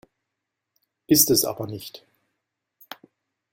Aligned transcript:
Ist 1.05 1.29
es 1.29 1.45
aber 1.45 1.67
nicht. 1.67 2.07